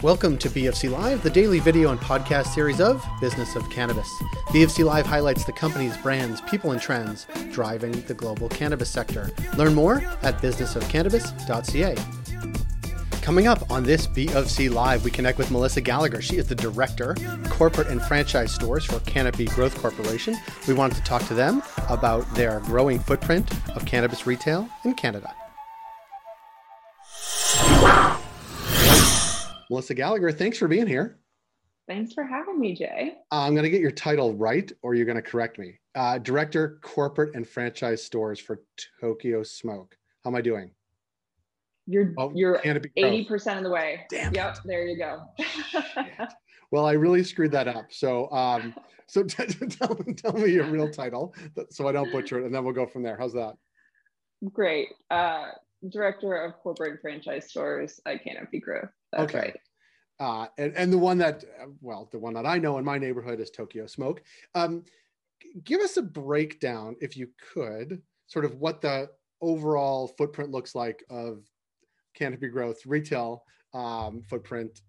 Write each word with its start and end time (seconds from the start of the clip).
Welcome 0.00 0.38
to 0.38 0.48
BFC 0.48 0.92
Live, 0.92 1.24
the 1.24 1.30
daily 1.30 1.58
video 1.58 1.90
and 1.90 1.98
podcast 1.98 2.54
series 2.54 2.80
of 2.80 3.04
Business 3.20 3.56
of 3.56 3.68
Cannabis. 3.68 4.08
BFC 4.50 4.84
Live 4.84 5.04
highlights 5.04 5.44
the 5.44 5.50
companies, 5.50 5.96
brands, 5.96 6.40
people, 6.42 6.70
and 6.70 6.80
trends 6.80 7.26
driving 7.50 7.90
the 8.02 8.14
global 8.14 8.48
cannabis 8.48 8.88
sector. 8.88 9.28
Learn 9.56 9.74
more 9.74 9.96
at 10.22 10.38
businessofcannabis.ca. 10.40 11.96
Coming 13.22 13.48
up 13.48 13.68
on 13.72 13.82
this 13.82 14.06
BFC 14.06 14.70
Live, 14.70 15.02
we 15.02 15.10
connect 15.10 15.36
with 15.36 15.50
Melissa 15.50 15.80
Gallagher. 15.80 16.22
She 16.22 16.36
is 16.36 16.46
the 16.46 16.54
Director, 16.54 17.16
Corporate 17.50 17.88
and 17.88 18.00
Franchise 18.00 18.54
Stores 18.54 18.84
for 18.84 19.00
Canopy 19.00 19.46
Growth 19.46 19.76
Corporation. 19.76 20.36
We 20.68 20.74
wanted 20.74 20.94
to 20.94 21.02
talk 21.02 21.26
to 21.26 21.34
them 21.34 21.60
about 21.88 22.32
their 22.36 22.60
growing 22.60 23.00
footprint 23.00 23.52
of 23.74 23.84
cannabis 23.84 24.28
retail 24.28 24.68
in 24.84 24.94
Canada. 24.94 25.34
Melissa 29.70 29.94
Gallagher, 29.94 30.32
thanks 30.32 30.58
for 30.58 30.68
being 30.68 30.86
here. 30.86 31.18
Thanks 31.86 32.12
for 32.12 32.22
having 32.24 32.60
me, 32.60 32.74
Jay. 32.74 33.14
I'm 33.30 33.54
going 33.54 33.64
to 33.64 33.70
get 33.70 33.80
your 33.80 33.90
title 33.90 34.34
right, 34.34 34.70
or 34.82 34.94
you're 34.94 35.06
going 35.06 35.16
to 35.16 35.22
correct 35.22 35.58
me. 35.58 35.78
Uh, 35.94 36.18
Director, 36.18 36.78
Corporate 36.82 37.34
and 37.34 37.48
Franchise 37.48 38.04
Stores 38.04 38.38
for 38.38 38.62
Tokyo 39.00 39.42
Smoke. 39.42 39.96
How 40.22 40.30
am 40.30 40.36
I 40.36 40.42
doing? 40.42 40.70
You're 41.86 42.12
oh, 42.18 42.30
you're 42.34 42.60
eighty 42.64 43.24
percent 43.24 43.56
of 43.56 43.64
the 43.64 43.70
way. 43.70 44.04
Damn. 44.10 44.34
Yep. 44.34 44.56
It. 44.56 44.60
There 44.66 44.86
you 44.86 44.98
go. 44.98 45.22
well, 46.70 46.84
I 46.84 46.92
really 46.92 47.24
screwed 47.24 47.50
that 47.52 47.66
up. 47.66 47.86
So, 47.88 48.30
um, 48.30 48.74
so 49.06 49.22
tell, 49.24 49.94
tell 49.94 50.32
me 50.34 50.50
your 50.50 50.66
real 50.66 50.90
title, 50.90 51.34
so 51.70 51.88
I 51.88 51.92
don't 51.92 52.12
butcher 52.12 52.40
it, 52.40 52.44
and 52.44 52.54
then 52.54 52.62
we'll 52.62 52.74
go 52.74 52.86
from 52.86 53.02
there. 53.02 53.16
How's 53.18 53.32
that? 53.32 53.54
Great. 54.52 54.88
Uh, 55.10 55.46
Director 55.88 56.34
of 56.34 56.54
Corporate 56.58 57.00
Franchise 57.00 57.48
Stores 57.48 58.00
at 58.06 58.24
Canopy 58.24 58.60
Growth. 58.60 58.90
That's 59.12 59.34
okay. 59.34 59.38
Right. 59.38 59.56
Uh, 60.20 60.46
and, 60.58 60.76
and 60.76 60.92
the 60.92 60.98
one 60.98 61.18
that, 61.18 61.44
well, 61.80 62.08
the 62.10 62.18
one 62.18 62.34
that 62.34 62.46
I 62.46 62.58
know 62.58 62.78
in 62.78 62.84
my 62.84 62.98
neighborhood 62.98 63.40
is 63.40 63.50
Tokyo 63.50 63.86
Smoke. 63.86 64.20
Um, 64.54 64.84
give 65.64 65.80
us 65.80 65.96
a 65.96 66.02
breakdown, 66.02 66.96
if 67.00 67.16
you 67.16 67.28
could, 67.54 68.02
sort 68.26 68.44
of 68.44 68.56
what 68.56 68.80
the 68.80 69.08
overall 69.40 70.08
footprint 70.18 70.50
looks 70.50 70.74
like 70.74 71.04
of 71.08 71.44
Canopy 72.14 72.48
Growth 72.48 72.84
retail 72.84 73.44
um, 73.74 74.22
footprint 74.28 74.80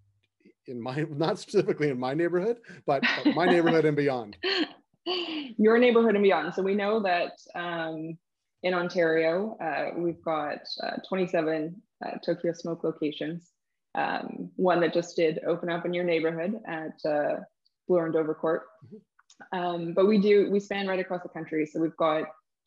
in 0.66 0.80
my, 0.80 1.06
not 1.10 1.38
specifically 1.38 1.90
in 1.90 1.98
my 1.98 2.14
neighborhood, 2.14 2.58
but 2.86 3.04
my 3.34 3.46
neighborhood 3.46 3.84
and 3.84 3.96
beyond. 3.96 4.36
Your 5.56 5.78
neighborhood 5.78 6.14
and 6.14 6.22
beyond. 6.22 6.54
So 6.54 6.62
we 6.62 6.74
know 6.74 7.00
that 7.02 7.32
um, 7.54 8.18
in 8.62 8.74
Ontario, 8.74 9.56
uh, 9.60 9.90
we've 9.96 10.22
got 10.22 10.60
uh, 10.82 10.96
27 11.08 11.80
uh, 12.04 12.10
Tokyo 12.24 12.52
Smoke 12.52 12.84
locations 12.84 13.50
um, 13.94 14.50
one 14.56 14.80
that 14.80 14.94
just 14.94 15.16
did 15.16 15.40
open 15.46 15.68
up 15.68 15.84
in 15.84 15.94
your 15.94 16.04
neighborhood 16.04 16.60
at 16.66 16.94
uh, 17.04 17.40
Bloor 17.88 18.06
and 18.06 18.14
Dovercourt. 18.14 18.60
Mm-hmm. 18.86 19.58
Um, 19.58 19.94
but 19.94 20.06
we 20.06 20.18
do, 20.18 20.50
we 20.50 20.60
span 20.60 20.86
right 20.86 21.00
across 21.00 21.22
the 21.22 21.28
country. 21.28 21.66
So 21.66 21.80
we've 21.80 21.96
got 21.96 22.24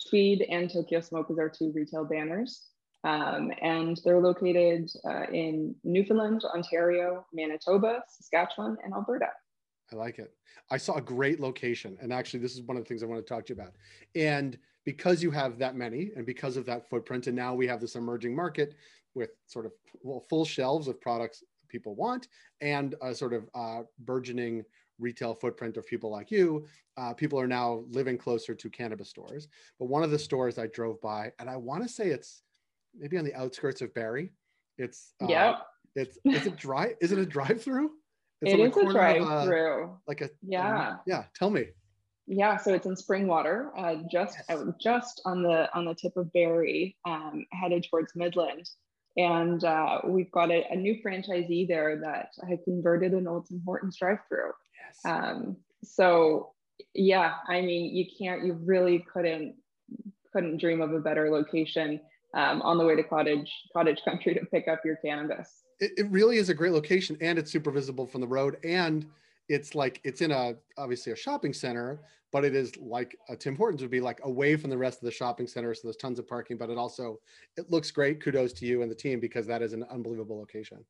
Tweed 0.10 0.46
and 0.50 0.72
Tokyo 0.72 1.00
Smoke 1.02 1.28
as 1.30 1.38
our 1.38 1.50
two 1.50 1.72
retail 1.74 2.04
banners. 2.04 2.64
Um, 3.06 3.52
and 3.62 4.00
they're 4.06 4.22
located 4.22 4.90
uh, 5.06 5.26
in 5.32 5.76
Newfoundland, 5.84 6.44
Ontario, 6.46 7.26
Manitoba, 7.34 8.02
Saskatchewan, 8.08 8.78
and 8.84 8.94
Alberta. 8.94 9.28
I 9.92 9.96
like 9.96 10.20
it. 10.20 10.34
I 10.72 10.78
saw 10.78 10.96
a 10.96 11.02
great 11.02 11.40
location. 11.40 11.98
And 12.02 12.14
actually, 12.14 12.40
this 12.40 12.54
is 12.54 12.62
one 12.62 12.78
of 12.78 12.84
the 12.84 12.88
things 12.88 13.04
I 13.04 13.06
want 13.06 13.26
to 13.26 13.34
talk 13.34 13.46
to 13.48 13.54
you 13.54 13.62
about. 13.62 13.74
And 14.16 14.58
because 14.86 15.24
you 15.24 15.32
have 15.32 15.58
that 15.60 15.76
many 15.76 16.12
and 16.16 16.26
because 16.26 16.58
of 16.58 16.66
that 16.66 16.90
footprint, 16.90 17.28
and 17.28 17.36
now 17.36 17.54
we 17.54 17.68
have 17.68 17.82
this 17.82 17.96
emerging 17.96 18.36
market, 18.36 18.76
with 19.16 19.32
sort 19.48 19.66
of 19.66 19.72
well, 20.02 20.26
full 20.30 20.46
shelves 20.46 20.88
of 20.88 21.00
products 21.00 21.44
people 21.70 21.96
want 21.96 22.28
and 22.62 22.96
a 23.02 23.14
sort 23.14 23.34
of 23.34 23.50
uh, 23.56 23.82
burgeoning 24.00 24.64
retail 25.00 25.34
footprint 25.34 25.78
of 25.78 25.86
people 25.86 26.12
like 26.12 26.32
you. 26.32 26.66
Uh, 26.98 27.14
people 27.14 27.40
are 27.40 27.48
now 27.48 27.84
living 27.90 28.18
closer 28.18 28.54
to 28.54 28.70
cannabis 28.70 29.10
stores. 29.10 29.48
But 29.80 29.86
one 29.86 30.04
of 30.04 30.12
the 30.12 30.20
stores 30.20 30.60
I 30.60 30.68
drove 30.68 31.02
by, 31.02 31.32
and 31.40 31.50
I 31.50 31.58
want 31.58 31.84
to 31.84 31.90
say 31.90 32.08
it's 32.08 32.44
maybe 32.98 33.18
on 33.18 33.26
the 33.26 33.34
outskirts 33.34 33.82
of 33.82 33.94
Barrie. 33.94 34.32
It's 34.78 35.14
uh, 35.22 35.28
yeah. 35.28 35.58
It's 35.96 36.18
is 36.26 36.48
it 36.48 36.58
dry? 36.58 36.96
Is 37.02 37.12
it 37.12 37.20
a 37.20 37.26
drive-through? 37.26 37.92
It's 38.42 38.54
it 38.54 38.60
is 38.60 38.76
a 38.76 38.92
drive-through. 38.92 39.98
Like 40.08 40.22
a 40.22 40.30
yeah. 40.42 40.98
yeah. 41.06 41.24
Tell 41.36 41.50
me. 41.50 41.68
Yeah, 42.26 42.58
so 42.58 42.74
it's 42.74 42.86
in 42.86 42.96
Springwater, 42.96 43.68
uh, 43.78 43.96
just 44.10 44.38
yes. 44.50 44.64
just 44.80 45.22
on 45.26 45.44
the 45.44 45.70
on 45.76 45.86
the 45.86 45.94
tip 45.94 46.16
of 46.16 46.32
Barrie, 46.32 46.96
um, 47.06 47.46
headed 47.52 47.86
towards 47.90 48.16
Midland. 48.16 48.70
And 49.18 49.64
uh, 49.64 50.00
we've 50.06 50.32
got 50.32 50.50
a, 50.50 50.66
a, 50.72 50.76
new 50.76 51.00
franchisee 51.06 51.68
there 51.68 52.00
that 52.02 52.30
had 52.50 52.64
converted 52.64 53.12
an 53.12 53.28
old 53.28 53.46
Tim 53.48 53.62
Hortons 53.64 53.98
drive-through. 53.98 54.52
Yes. 54.88 55.06
Um, 55.06 55.58
so 55.84 56.54
yeah, 56.96 57.34
I 57.48 57.62
mean, 57.62 57.96
you 57.96 58.06
can't, 58.18 58.44
you 58.44 58.54
really 58.54 59.06
couldn't 59.12 59.56
couldn't 60.32 60.60
dream 60.60 60.82
of 60.82 60.94
a 60.94 61.00
better 61.00 61.30
location 61.30 62.00
um, 62.34 62.62
on 62.64 62.78
the 62.78 62.86
way 62.86 62.96
to 62.96 63.04
cottage 63.04 63.52
cottage 63.74 64.02
country 64.04 64.34
to 64.34 64.46
pick 64.46 64.68
up 64.68 64.82
your 64.84 64.96
cannabis. 64.98 65.64
It, 65.80 65.92
it 65.98 66.10
really 66.10 66.38
is 66.38 66.50
a 66.50 66.54
great 66.54 66.72
location, 66.72 67.18
and 67.22 67.38
it's 67.38 67.52
super 67.52 67.72
visible 67.72 68.08
from 68.08 68.22
the 68.22 68.28
road, 68.28 68.58
and 68.64 69.06
it's 69.50 69.76
like 69.76 70.00
it's 70.04 70.22
in 70.22 70.32
a 70.32 70.56
obviously 70.78 71.12
a 71.12 71.16
shopping 71.16 71.54
center, 71.54 72.02
but 72.32 72.46
it 72.46 72.56
is 72.56 72.76
like 72.78 73.18
a 73.30 73.36
Tim 73.36 73.56
Hortons 73.56 73.82
would 73.82 73.92
be 73.92 74.02
like 74.02 74.20
away 74.24 74.56
from 74.56 74.70
the 74.70 74.78
rest 74.78 75.00
of 75.00 75.06
the 75.06 75.12
shopping 75.12 75.48
center. 75.48 75.74
So 75.74 75.82
there's 75.84 75.98
tons 75.98 76.20
of 76.20 76.28
parking, 76.28 76.58
but 76.58 76.70
it 76.70 76.78
also 76.78 77.20
it 77.58 77.70
looks 77.70 77.92
great. 77.92 78.22
Kudos 78.22 78.54
to 78.54 78.66
you 78.66 78.82
and 78.82 78.92
the 78.92 78.96
team 78.96 79.20
because 79.20 79.46
that 79.48 79.62
is 79.62 79.74
an 79.74 79.86
unbelievable 79.92 80.40
location. 80.40 80.84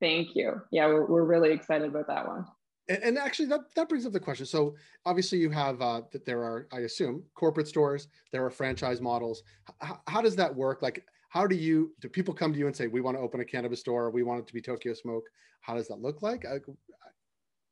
Thank 0.00 0.34
you. 0.34 0.60
Yeah, 0.70 0.86
we're, 0.86 1.06
we're 1.06 1.24
really 1.24 1.52
excited 1.52 1.88
about 1.88 2.06
that 2.08 2.26
one. 2.26 2.44
And, 2.88 3.02
and 3.02 3.18
actually, 3.18 3.48
that, 3.48 3.60
that 3.74 3.88
brings 3.88 4.06
up 4.06 4.12
the 4.12 4.20
question. 4.20 4.46
So 4.46 4.76
obviously, 5.04 5.38
you 5.38 5.50
have 5.50 5.80
uh, 5.80 6.02
that 6.12 6.24
there 6.24 6.42
are, 6.42 6.68
I 6.72 6.80
assume, 6.80 7.24
corporate 7.34 7.66
stores. 7.66 8.08
There 8.30 8.44
are 8.44 8.50
franchise 8.50 9.00
models. 9.00 9.42
H- 9.82 9.96
how 10.06 10.20
does 10.20 10.36
that 10.36 10.54
work? 10.54 10.82
Like, 10.82 11.04
how 11.30 11.46
do 11.46 11.56
you 11.56 11.92
do? 12.00 12.08
People 12.08 12.34
come 12.34 12.52
to 12.52 12.58
you 12.58 12.66
and 12.66 12.76
say, 12.76 12.86
"We 12.86 13.00
want 13.00 13.16
to 13.16 13.20
open 13.20 13.40
a 13.40 13.44
cannabis 13.44 13.80
store. 13.80 14.10
We 14.10 14.22
want 14.22 14.40
it 14.40 14.46
to 14.46 14.54
be 14.54 14.60
Tokyo 14.60 14.94
Smoke." 14.94 15.24
How 15.60 15.74
does 15.74 15.88
that 15.88 16.00
look 16.00 16.22
like? 16.22 16.44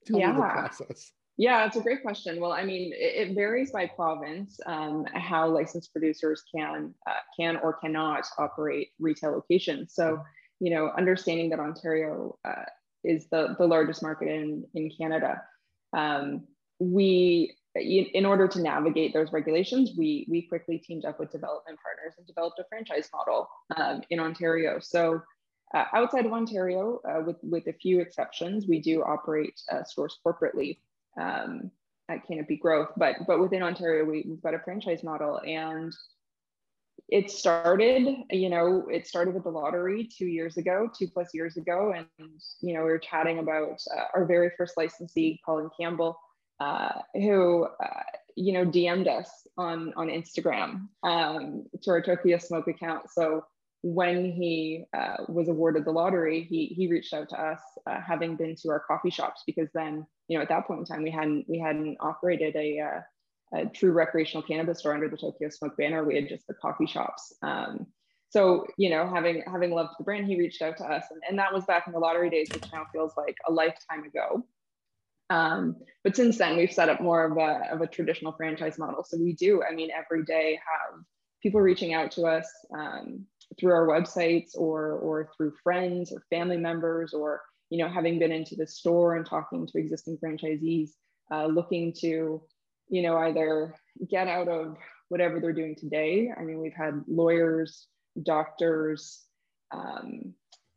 Tell 0.06 0.18
yeah. 0.18 0.32
me 0.32 0.36
the 0.36 0.42
process. 0.42 1.12
Yeah, 1.36 1.66
it's 1.66 1.76
a 1.76 1.80
great 1.80 2.02
question. 2.02 2.40
Well, 2.40 2.52
I 2.52 2.64
mean, 2.64 2.92
it, 2.92 3.28
it 3.28 3.34
varies 3.34 3.72
by 3.72 3.86
province 3.86 4.60
um, 4.66 5.04
how 5.14 5.48
licensed 5.48 5.92
producers 5.92 6.44
can 6.54 6.94
uh, 7.08 7.20
can 7.36 7.56
or 7.56 7.72
cannot 7.72 8.24
operate 8.38 8.90
retail 9.00 9.32
locations. 9.32 9.94
So, 9.94 10.22
you 10.60 10.72
know, 10.72 10.92
understanding 10.96 11.50
that 11.50 11.58
Ontario 11.58 12.38
uh, 12.44 12.66
is 13.02 13.26
the 13.30 13.56
the 13.58 13.66
largest 13.66 14.02
market 14.02 14.28
in 14.28 14.64
in 14.74 14.90
Canada, 14.96 15.42
um, 15.96 16.46
we 16.78 17.56
in 17.74 18.24
order 18.24 18.46
to 18.46 18.60
navigate 18.60 19.12
those 19.12 19.32
regulations, 19.32 19.92
we 19.98 20.26
we 20.30 20.42
quickly 20.42 20.78
teamed 20.78 21.04
up 21.04 21.18
with 21.18 21.32
development 21.32 21.78
partners 21.82 22.14
and 22.16 22.26
developed 22.26 22.60
a 22.60 22.64
franchise 22.68 23.08
model 23.12 23.48
um, 23.76 24.02
in 24.10 24.20
Ontario. 24.20 24.78
So 24.80 25.20
uh, 25.74 25.84
outside 25.92 26.24
of 26.24 26.32
Ontario, 26.32 27.00
uh, 27.08 27.20
with, 27.26 27.36
with 27.42 27.66
a 27.66 27.72
few 27.72 28.00
exceptions, 28.00 28.66
we 28.66 28.80
do 28.80 29.02
operate 29.02 29.60
uh, 29.72 29.82
stores 29.84 30.18
corporately 30.24 30.78
um, 31.20 31.70
at 32.08 32.26
Canopy 32.26 32.56
Growth, 32.56 32.90
but, 32.96 33.16
but 33.26 33.40
within 33.40 33.62
Ontario, 33.62 34.04
we, 34.04 34.24
we've 34.28 34.42
got 34.42 34.54
a 34.54 34.58
franchise 34.60 35.02
model 35.02 35.40
and 35.46 35.92
it 37.08 37.30
started, 37.30 38.16
you 38.30 38.48
know, 38.48 38.86
it 38.90 39.06
started 39.06 39.34
with 39.34 39.44
the 39.44 39.50
lottery 39.50 40.08
two 40.16 40.26
years 40.26 40.56
ago, 40.56 40.88
two 40.96 41.08
plus 41.08 41.34
years 41.34 41.56
ago. 41.56 41.92
And, 41.94 42.40
you 42.60 42.74
know, 42.74 42.80
we 42.80 42.90
were 42.90 42.98
chatting 42.98 43.40
about 43.40 43.82
uh, 43.94 44.04
our 44.14 44.24
very 44.24 44.50
first 44.56 44.76
licensee, 44.76 45.40
Colin 45.44 45.68
Campbell, 45.78 46.18
uh, 46.60 46.92
who, 47.14 47.66
uh, 47.82 48.02
you 48.36 48.52
know, 48.52 48.64
DM'd 48.64 49.08
us 49.08 49.28
on, 49.58 49.92
on 49.96 50.08
Instagram 50.08 50.88
um, 51.02 51.66
to 51.82 51.90
our 51.90 52.00
Tokyo 52.00 52.38
Smoke 52.38 52.68
account. 52.68 53.10
So 53.10 53.44
when 53.86 54.32
he 54.32 54.86
uh, 54.96 55.16
was 55.28 55.50
awarded 55.50 55.84
the 55.84 55.90
lottery, 55.90 56.42
he 56.42 56.68
he 56.68 56.86
reached 56.86 57.12
out 57.12 57.28
to 57.28 57.38
us, 57.38 57.60
uh, 57.86 58.00
having 58.00 58.34
been 58.34 58.56
to 58.56 58.70
our 58.70 58.80
coffee 58.80 59.10
shops, 59.10 59.42
because 59.46 59.68
then 59.74 60.06
you 60.26 60.38
know 60.38 60.42
at 60.42 60.48
that 60.48 60.66
point 60.66 60.80
in 60.80 60.86
time 60.86 61.02
we 61.02 61.10
hadn't 61.10 61.44
we 61.50 61.58
hadn't 61.58 61.98
operated 62.00 62.56
a, 62.56 62.80
uh, 62.80 63.58
a 63.58 63.66
true 63.66 63.92
recreational 63.92 64.42
cannabis 64.42 64.78
store 64.78 64.94
under 64.94 65.10
the 65.10 65.18
Tokyo 65.18 65.50
Smoke 65.50 65.76
banner. 65.76 66.02
We 66.02 66.14
had 66.14 66.30
just 66.30 66.46
the 66.46 66.54
coffee 66.54 66.86
shops. 66.86 67.34
Um, 67.42 67.86
so 68.30 68.66
you 68.78 68.88
know, 68.88 69.06
having 69.06 69.42
having 69.46 69.72
loved 69.72 69.90
the 69.98 70.04
brand, 70.04 70.28
he 70.28 70.38
reached 70.38 70.62
out 70.62 70.78
to 70.78 70.84
us, 70.84 71.04
and, 71.10 71.20
and 71.28 71.38
that 71.38 71.52
was 71.52 71.66
back 71.66 71.86
in 71.86 71.92
the 71.92 71.98
lottery 71.98 72.30
days, 72.30 72.48
which 72.54 72.64
now 72.72 72.86
feels 72.90 73.12
like 73.18 73.36
a 73.46 73.52
lifetime 73.52 74.04
ago. 74.04 74.46
Um, 75.28 75.76
but 76.02 76.16
since 76.16 76.38
then, 76.38 76.56
we've 76.56 76.72
set 76.72 76.88
up 76.88 77.02
more 77.02 77.26
of 77.26 77.36
a 77.36 77.70
of 77.70 77.82
a 77.82 77.86
traditional 77.86 78.32
franchise 78.32 78.78
model. 78.78 79.04
So 79.04 79.18
we 79.18 79.34
do, 79.34 79.62
I 79.62 79.74
mean, 79.74 79.90
every 79.94 80.24
day 80.24 80.54
have 80.54 81.00
people 81.44 81.60
reaching 81.60 81.92
out 81.92 82.10
to 82.12 82.22
us. 82.22 82.48
Um, 82.76 83.26
through 83.58 83.72
our 83.72 83.86
websites 83.86 84.56
or 84.56 84.92
or 84.92 85.30
through 85.36 85.52
friends 85.62 86.12
or 86.12 86.22
family 86.30 86.56
members 86.56 87.12
or 87.12 87.42
you 87.70 87.78
know 87.78 87.88
having 87.88 88.18
been 88.18 88.32
into 88.32 88.56
the 88.56 88.66
store 88.66 89.16
and 89.16 89.26
talking 89.26 89.66
to 89.66 89.78
existing 89.78 90.18
franchisees 90.22 90.90
uh, 91.32 91.46
looking 91.46 91.92
to 91.92 92.42
you 92.88 93.02
know 93.02 93.16
either 93.18 93.74
get 94.10 94.28
out 94.28 94.48
of 94.48 94.76
whatever 95.08 95.40
they're 95.40 95.52
doing 95.52 95.76
today 95.76 96.30
i 96.36 96.42
mean 96.42 96.60
we've 96.60 96.74
had 96.74 97.02
lawyers 97.06 97.86
doctors 98.22 99.24
um, 99.72 100.34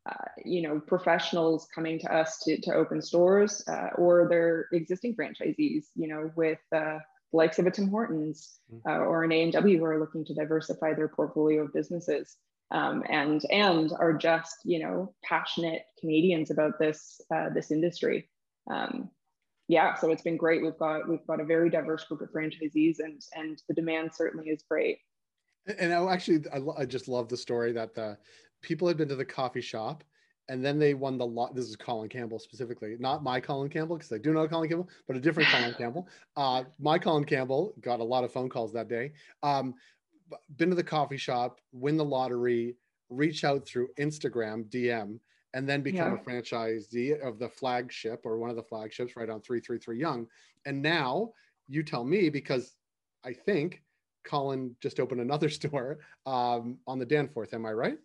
uh, 0.08 0.26
you 0.46 0.62
know, 0.62 0.80
professionals 0.80 1.68
coming 1.74 2.00
to 2.00 2.14
us 2.14 2.40
to, 2.40 2.60
to 2.62 2.74
open 2.74 3.02
stores 3.02 3.64
uh, 3.68 3.90
or 3.96 4.28
their 4.30 4.68
existing 4.72 5.16
franchisees, 5.16 5.86
you 5.96 6.08
know, 6.08 6.32
with 6.36 6.60
uh, 6.74 7.00
the 7.32 7.38
likes 7.38 7.60
of 7.60 7.68
a 7.68 7.72
Tim 7.72 7.90
Hortons 7.90 8.60
mm-hmm. 8.74 8.90
uh, 8.90 9.04
or 9.04 9.24
an 9.24 9.32
A&W 9.32 9.78
who 9.78 9.86
are 9.86 10.00
looking 10.00 10.24
to 10.26 10.34
diversify 10.34 10.94
their 10.94 11.10
portfolio 11.10 11.64
of 11.64 11.74
businesses 11.74 12.38
um, 12.72 13.04
and, 13.10 13.44
and 13.52 13.92
are 14.00 14.14
just, 14.14 14.58
you 14.64 14.80
know, 14.80 15.14
passionate 15.24 15.84
Canadians 16.00 16.52
about 16.52 16.80
this, 16.80 17.22
uh, 17.34 17.50
this 17.50 17.72
industry. 17.72 18.30
Um, 18.70 19.10
yeah, 19.68 19.96
so 19.96 20.12
it's 20.12 20.22
been 20.22 20.38
great. 20.38 20.62
We've 20.62 20.78
got, 20.78 21.08
we've 21.10 21.26
got 21.28 21.42
a 21.42 21.46
very 21.46 21.70
diverse 21.70 22.04
group 22.06 22.22
of 22.22 22.32
franchisees 22.32 22.98
and, 23.00 23.22
and 23.36 23.62
the 23.68 23.74
demand 23.74 24.12
certainly 24.14 24.50
is 24.50 24.64
great. 24.70 25.00
And 25.78 25.94
I 25.94 26.14
actually, 26.14 26.44
I, 26.54 26.62
I 26.82 26.86
just 26.86 27.08
love 27.08 27.28
the 27.28 27.38
story 27.38 27.74
that 27.74 27.94
the 27.94 28.18
people 28.62 28.88
had 28.88 28.98
been 28.98 29.10
to 29.10 29.16
the 29.16 29.26
coffee 29.26 29.62
shop 29.62 30.04
and 30.50 30.64
then 30.64 30.80
they 30.80 30.94
won 30.94 31.18
the 31.18 31.26
lot. 31.26 31.56
This 31.56 31.66
is 31.66 31.76
Colin 31.76 32.10
Campbell 32.10 32.40
specifically, 32.40 32.96
not 33.00 33.24
my 33.24 33.40
Colin 33.40 33.70
Campbell, 33.70 33.98
because 33.98 34.12
I 34.12 34.18
do 34.18 34.34
know 34.34 34.48
Colin 34.48 34.70
Campbell, 34.70 34.90
but 35.08 35.18
a 35.18 35.20
different 35.20 35.50
Colin 35.50 35.74
Campbell. 35.78 36.08
Uh, 36.36 36.64
my 36.80 36.98
Colin 36.98 37.26
Campbell 37.26 37.74
got 37.82 38.00
a 38.00 38.04
lot 38.04 38.24
of 38.24 38.32
phone 38.32 38.50
calls 38.50 38.72
that 38.74 38.88
day. 38.88 39.14
Um, 39.44 39.76
been 40.58 40.70
to 40.70 40.76
the 40.76 40.84
coffee 40.84 41.18
shop, 41.18 41.60
win 41.72 41.98
the 41.98 42.06
lottery, 42.06 42.76
reach 43.10 43.44
out 43.44 43.66
through 43.66 43.90
Instagram 44.00 44.70
DM, 44.70 45.20
and 45.54 45.68
then 45.68 45.82
become 45.82 46.14
yeah. 46.14 46.20
a 46.20 46.24
franchisee 46.24 47.20
of 47.20 47.40
the 47.40 47.50
flagship 47.50 48.22
or 48.26 48.38
one 48.38 48.50
of 48.50 48.56
the 48.56 48.64
flagships 48.64 49.16
right 49.16 49.30
on 49.30 49.42
333 49.42 50.00
Yonge. 50.00 50.28
And 50.66 50.82
now 50.82 51.32
you 51.68 51.84
tell 51.84 52.04
me 52.04 52.30
because 52.30 52.76
I 53.24 53.34
think 53.34 53.82
Colin 54.24 54.76
just 54.82 55.00
opened 55.00 55.22
another 55.22 55.50
store 55.50 56.00
um, 56.26 56.78
on 56.88 57.00
the 57.00 57.06
Danforth. 57.06 57.54
Am 57.54 57.66
I 57.66 57.72
right? 57.72 57.98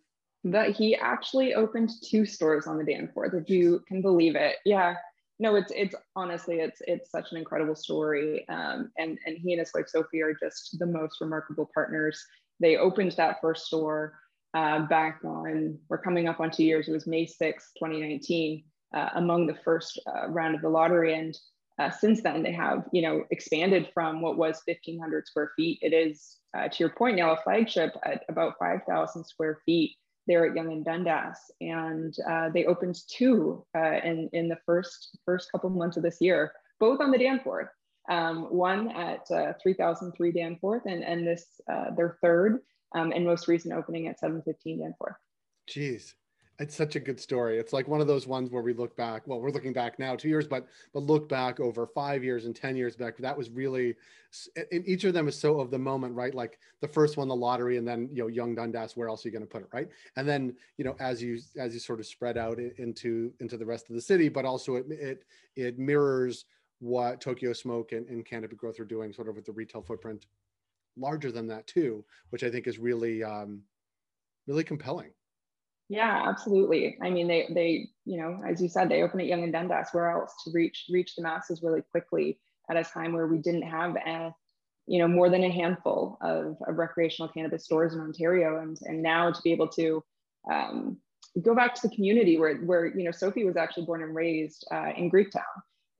that 0.44 0.70
he 0.70 0.96
actually 0.96 1.54
opened 1.54 1.90
two 2.02 2.26
stores 2.26 2.66
on 2.66 2.78
the 2.78 2.84
Danforth, 2.84 3.34
if 3.34 3.48
you 3.48 3.82
can 3.86 4.02
believe 4.02 4.34
it. 4.34 4.56
Yeah. 4.64 4.96
No, 5.42 5.56
it's 5.56 5.72
it's 5.74 5.96
honestly 6.14 6.60
it's 6.60 6.80
it's 6.86 7.10
such 7.10 7.32
an 7.32 7.36
incredible 7.36 7.74
story. 7.74 8.46
Um, 8.48 8.92
and 8.96 9.18
and 9.26 9.36
he 9.36 9.52
and 9.52 9.58
his 9.58 9.72
wife 9.74 9.88
Sophie 9.88 10.22
are 10.22 10.34
just 10.34 10.78
the 10.78 10.86
most 10.86 11.20
remarkable 11.20 11.68
partners. 11.74 12.24
They 12.60 12.76
opened 12.76 13.10
that 13.16 13.40
first 13.40 13.66
store 13.66 14.14
uh, 14.54 14.86
back 14.86 15.18
on 15.24 15.80
we're 15.88 15.98
coming 15.98 16.28
up 16.28 16.38
on 16.38 16.52
two 16.52 16.62
years. 16.62 16.86
It 16.86 16.92
was 16.92 17.08
May 17.08 17.26
6, 17.26 17.72
2019, 17.76 18.62
uh, 18.94 19.08
among 19.16 19.48
the 19.48 19.56
first 19.64 19.98
uh, 20.06 20.28
round 20.28 20.54
of 20.54 20.62
the 20.62 20.68
lottery. 20.68 21.12
And 21.18 21.36
uh, 21.80 21.90
since 21.90 22.22
then, 22.22 22.44
they 22.44 22.52
have 22.52 22.84
you 22.92 23.02
know 23.02 23.24
expanded 23.32 23.88
from 23.92 24.20
what 24.20 24.38
was 24.38 24.62
1,500 24.66 25.26
square 25.26 25.50
feet. 25.56 25.80
It 25.82 25.92
is 25.92 26.36
uh, 26.56 26.68
to 26.68 26.76
your 26.78 26.90
point 26.90 27.16
now 27.16 27.32
a 27.32 27.42
flagship 27.42 27.96
at 28.04 28.22
about 28.28 28.60
5,000 28.60 29.24
square 29.24 29.58
feet 29.66 29.96
there 30.26 30.46
at 30.46 30.54
Yonge 30.54 30.72
and 30.72 30.84
Dundas, 30.84 31.38
and 31.60 32.14
uh, 32.28 32.50
they 32.50 32.64
opened 32.64 32.96
two 33.08 33.64
uh, 33.76 33.98
in 34.04 34.28
in 34.32 34.48
the 34.48 34.58
first 34.66 35.18
first 35.24 35.50
couple 35.52 35.70
months 35.70 35.96
of 35.96 36.02
this 36.02 36.20
year, 36.20 36.52
both 36.80 37.00
on 37.00 37.10
the 37.10 37.18
Danforth. 37.18 37.68
Um, 38.10 38.44
one 38.44 38.90
at 38.90 39.30
uh, 39.30 39.52
3003 39.62 40.32
Danforth, 40.32 40.82
and 40.86 41.04
and 41.04 41.26
this 41.26 41.46
uh, 41.70 41.94
their 41.96 42.18
third 42.20 42.60
um, 42.94 43.12
and 43.12 43.24
most 43.24 43.48
recent 43.48 43.74
opening 43.74 44.08
at 44.08 44.18
715 44.18 44.80
Danforth. 44.80 45.16
Jeez, 45.70 46.12
it's 46.58 46.76
such 46.76 46.96
a 46.96 47.00
good 47.00 47.18
story. 47.18 47.58
It's 47.58 47.72
like 47.72 47.88
one 47.88 48.00
of 48.00 48.06
those 48.06 48.26
ones 48.26 48.50
where 48.50 48.62
we 48.62 48.74
look 48.74 48.94
back. 48.96 49.22
Well, 49.26 49.40
we're 49.40 49.50
looking 49.50 49.72
back 49.72 49.98
now, 49.98 50.14
two 50.14 50.28
years, 50.28 50.46
but 50.46 50.66
but 50.92 51.02
look 51.02 51.28
back 51.28 51.60
over 51.60 51.86
five 51.86 52.22
years 52.22 52.44
and 52.44 52.54
ten 52.54 52.76
years 52.76 52.94
back. 52.94 53.16
That 53.18 53.36
was 53.36 53.50
really, 53.50 53.94
and 54.70 54.86
each 54.86 55.04
of 55.04 55.14
them 55.14 55.28
is 55.28 55.38
so 55.38 55.60
of 55.60 55.70
the 55.70 55.78
moment, 55.78 56.14
right? 56.14 56.34
Like 56.34 56.58
the 56.80 56.88
first 56.88 57.16
one, 57.16 57.28
the 57.28 57.34
lottery, 57.34 57.78
and 57.78 57.88
then 57.88 58.08
you 58.12 58.22
know, 58.22 58.28
Yonge 58.28 58.56
Dundas. 58.56 58.96
Where 58.96 59.08
else 59.08 59.24
are 59.24 59.28
you 59.28 59.32
going 59.32 59.42
to 59.42 59.48
put 59.48 59.62
it, 59.62 59.68
right? 59.72 59.88
And 60.16 60.28
then 60.28 60.54
you 60.76 60.84
know, 60.84 60.94
as 61.00 61.22
you 61.22 61.38
as 61.56 61.72
you 61.74 61.80
sort 61.80 62.00
of 62.00 62.06
spread 62.06 62.36
out 62.36 62.58
into 62.58 63.32
into 63.40 63.56
the 63.56 63.66
rest 63.66 63.88
of 63.88 63.96
the 63.96 64.02
city, 64.02 64.28
but 64.28 64.44
also 64.44 64.76
it 64.76 64.86
it 64.90 65.24
it 65.56 65.78
mirrors 65.78 66.44
what 66.80 67.20
Tokyo 67.20 67.52
Smoke 67.52 67.92
and, 67.92 68.06
and 68.08 68.26
Canopy 68.26 68.56
Growth 68.56 68.78
are 68.78 68.84
doing, 68.84 69.12
sort 69.12 69.28
of 69.28 69.36
with 69.36 69.46
the 69.46 69.52
retail 69.52 69.82
footprint 69.82 70.26
larger 70.98 71.32
than 71.32 71.46
that 71.46 71.66
too, 71.66 72.04
which 72.30 72.44
I 72.44 72.50
think 72.50 72.66
is 72.66 72.78
really 72.78 73.22
um, 73.22 73.62
really 74.46 74.64
compelling. 74.64 75.10
Yeah, 75.92 76.22
absolutely. 76.26 76.96
I 77.02 77.10
mean, 77.10 77.28
they 77.28 77.46
they 77.54 77.90
you 78.06 78.16
know, 78.16 78.40
as 78.48 78.62
you 78.62 78.68
said, 78.70 78.88
they 78.88 79.02
opened 79.02 79.20
at 79.20 79.26
Yonge 79.26 79.42
and 79.44 79.52
Dundas. 79.52 79.88
Where 79.92 80.10
else 80.10 80.32
to 80.42 80.50
reach 80.54 80.86
reach 80.90 81.14
the 81.14 81.22
masses 81.22 81.62
really 81.62 81.82
quickly 81.82 82.40
at 82.70 82.78
a 82.78 82.82
time 82.82 83.12
where 83.12 83.26
we 83.26 83.36
didn't 83.36 83.68
have 83.68 83.96
a 83.96 84.34
you 84.86 84.98
know 84.98 85.06
more 85.06 85.28
than 85.28 85.44
a 85.44 85.50
handful 85.50 86.16
of, 86.22 86.56
of 86.66 86.78
recreational 86.78 87.28
cannabis 87.28 87.66
stores 87.66 87.92
in 87.92 88.00
Ontario, 88.00 88.62
and 88.62 88.78
and 88.84 89.02
now 89.02 89.30
to 89.30 89.42
be 89.42 89.52
able 89.52 89.68
to 89.68 90.02
um, 90.50 90.96
go 91.42 91.54
back 91.54 91.74
to 91.74 91.86
the 91.86 91.94
community 91.94 92.38
where 92.38 92.56
where 92.60 92.86
you 92.86 93.04
know 93.04 93.10
Sophie 93.10 93.44
was 93.44 93.58
actually 93.58 93.84
born 93.84 94.02
and 94.02 94.14
raised 94.14 94.66
uh, 94.72 94.92
in 94.96 95.10
Greektown, 95.10 95.42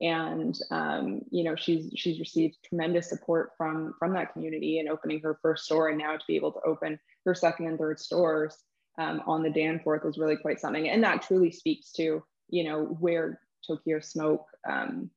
and 0.01 0.57
um, 0.71 1.21
you 1.29 1.43
know 1.43 1.55
she's 1.55 1.91
she's 1.95 2.19
received 2.19 2.57
tremendous 2.67 3.09
support 3.09 3.51
from 3.59 3.93
from 3.99 4.13
that 4.13 4.33
community 4.33 4.79
in 4.79 4.87
opening 4.87 5.19
her 5.19 5.37
first 5.43 5.65
store, 5.65 5.89
and 5.89 5.99
now 5.99 6.17
to 6.17 6.25
be 6.27 6.35
able 6.35 6.51
to 6.51 6.61
open 6.65 6.99
her 7.27 7.35
second 7.35 7.67
and 7.67 7.77
third 7.77 7.99
stores 7.99 8.57
um, 8.97 9.21
on 9.25 9.43
the 9.43 9.49
Danforth 9.49 10.05
is 10.05 10.17
really 10.17 10.37
quite 10.37 10.59
something. 10.59 10.89
And 10.89 11.03
that 11.03 11.21
truly 11.21 11.51
speaks 11.51 11.91
to, 11.93 12.23
you 12.49 12.63
know, 12.63 12.85
where 12.99 13.39
Tokyo 13.65 13.99
Smoke 13.99 14.45
um, 14.69 15.09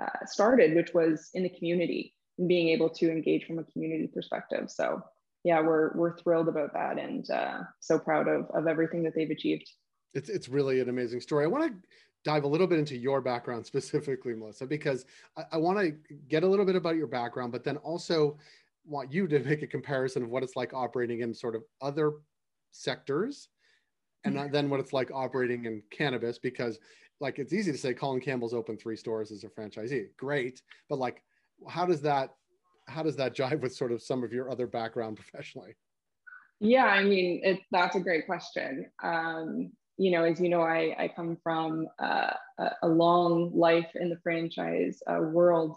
uh, 0.00 0.26
started, 0.26 0.74
which 0.74 0.94
was 0.94 1.30
in 1.34 1.42
the 1.42 1.48
community 1.48 2.14
and 2.38 2.48
being 2.48 2.68
able 2.68 2.88
to 2.90 3.10
engage 3.10 3.46
from 3.46 3.58
a 3.58 3.64
community 3.64 4.06
perspective. 4.06 4.70
So 4.70 5.02
yeah, 5.44 5.60
we're, 5.60 5.92
we're 5.94 6.16
thrilled 6.18 6.48
about 6.48 6.72
that 6.72 6.98
and 6.98 7.28
uh, 7.30 7.60
so 7.80 7.98
proud 7.98 8.28
of, 8.28 8.50
of 8.54 8.66
everything 8.66 9.02
that 9.04 9.14
they've 9.14 9.30
achieved. 9.30 9.68
It's, 10.14 10.28
it's 10.28 10.48
really 10.48 10.80
an 10.80 10.88
amazing 10.88 11.20
story. 11.20 11.44
I 11.44 11.48
want 11.48 11.64
to 11.64 11.88
dive 12.24 12.44
a 12.44 12.48
little 12.48 12.66
bit 12.66 12.78
into 12.78 12.96
your 12.96 13.20
background 13.20 13.66
specifically, 13.66 14.34
Melissa, 14.34 14.66
because 14.66 15.04
I, 15.36 15.44
I 15.52 15.56
want 15.58 15.78
to 15.78 15.94
get 16.28 16.44
a 16.44 16.48
little 16.48 16.64
bit 16.64 16.76
about 16.76 16.96
your 16.96 17.06
background, 17.06 17.52
but 17.52 17.64
then 17.64 17.76
also 17.78 18.38
want 18.86 19.12
you 19.12 19.26
to 19.26 19.40
make 19.40 19.62
a 19.62 19.66
comparison 19.66 20.22
of 20.22 20.30
what 20.30 20.42
it's 20.42 20.56
like 20.56 20.72
operating 20.74 21.20
in 21.20 21.34
sort 21.34 21.54
of 21.54 21.62
other 21.80 22.12
sectors 22.74 23.48
and 24.24 24.34
mm-hmm. 24.34 24.52
then 24.52 24.68
what 24.68 24.80
it's 24.80 24.92
like 24.92 25.10
operating 25.12 25.64
in 25.64 25.82
cannabis 25.90 26.38
because 26.38 26.78
like 27.20 27.38
it's 27.38 27.52
easy 27.52 27.72
to 27.72 27.78
say 27.78 27.94
colin 27.94 28.20
campbell's 28.20 28.54
opened 28.54 28.80
three 28.80 28.96
stores 28.96 29.30
as 29.30 29.44
a 29.44 29.48
franchisee. 29.48 30.06
Great. 30.16 30.60
But 30.88 30.98
like 30.98 31.22
how 31.68 31.86
does 31.86 32.02
that 32.02 32.30
how 32.86 33.02
does 33.02 33.16
that 33.16 33.34
jive 33.34 33.60
with 33.60 33.74
sort 33.74 33.92
of 33.92 34.02
some 34.02 34.22
of 34.22 34.32
your 34.32 34.50
other 34.50 34.66
background 34.66 35.16
professionally? 35.20 35.74
Yeah 36.60 36.86
i 36.86 37.02
mean 37.02 37.40
it, 37.44 37.60
that's 37.70 37.96
a 37.96 38.00
great 38.00 38.26
question. 38.26 38.86
Um, 39.02 39.72
you 39.96 40.10
know 40.10 40.24
as 40.24 40.40
you 40.40 40.48
know 40.48 40.62
i, 40.62 40.94
I 40.98 41.08
come 41.14 41.38
from 41.42 41.86
uh, 42.02 42.32
a 42.82 42.88
long 42.88 43.52
life 43.54 43.90
in 43.94 44.08
the 44.10 44.18
franchise 44.24 45.00
uh, 45.08 45.20
world 45.20 45.76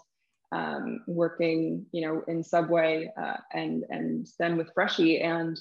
um, 0.52 1.00
working 1.06 1.86
you 1.92 2.02
know 2.06 2.22
in 2.28 2.42
subway 2.42 3.12
uh, 3.20 3.36
and 3.52 3.84
and 3.90 4.26
then 4.38 4.56
with 4.56 4.72
Freshii, 4.74 5.20
and 5.20 5.58